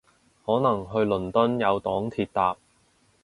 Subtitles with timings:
[0.47, 2.57] 可能去倫敦有黨鐵搭